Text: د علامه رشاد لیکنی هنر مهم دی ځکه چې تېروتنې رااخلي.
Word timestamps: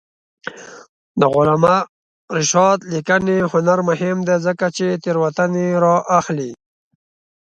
د 1.19 1.21
علامه 1.35 1.77
رشاد 2.37 2.79
لیکنی 2.93 3.37
هنر 3.51 3.79
مهم 3.89 4.17
دی 4.27 4.35
ځکه 4.45 4.65
چې 4.77 4.85
تېروتنې 5.03 5.67
رااخلي. 5.83 6.51